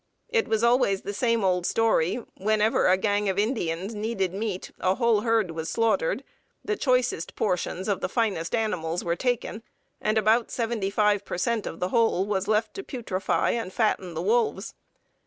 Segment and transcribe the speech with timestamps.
[0.29, 4.95] It was always the same old story, whenever a gang of Indians needed meat a
[4.95, 6.23] whole herd was slaughtered,
[6.65, 9.61] the choicest portions of the finest animals were taken,
[10.01, 14.73] and about 75 per cent of the whole left to putrefy and fatten the wolves.